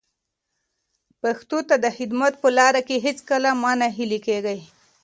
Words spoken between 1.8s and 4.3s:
د خدمت په لاره کې هیڅکله مه ناهیلي